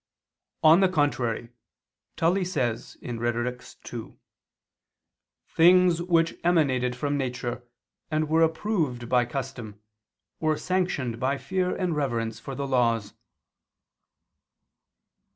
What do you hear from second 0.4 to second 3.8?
On the contrary, Tully says (Rhet.